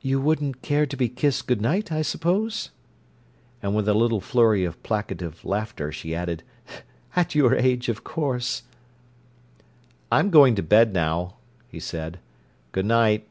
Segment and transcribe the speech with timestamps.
[0.00, 2.70] "You wouldn't care to be kissed good night, I suppose?"
[3.60, 6.44] And with a little flurry of placative laughter, she added:
[7.16, 8.62] "At your age, of course!"
[10.12, 11.34] "I'm going to bed, now,"
[11.66, 12.20] he said.
[12.70, 13.26] "Goodnight."